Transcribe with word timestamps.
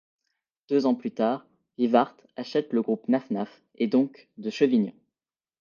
Deux 0.67 0.87
ans 0.87 0.95
plus 0.95 1.11
tard, 1.11 1.45
Vivarte 1.77 2.25
achète 2.35 2.73
le 2.73 2.81
groupe 2.81 3.07
Naf 3.07 3.29
Naf 3.29 3.61
et 3.75 3.85
donc 3.85 4.29
de 4.39 4.49
Chevignon. 4.49 4.93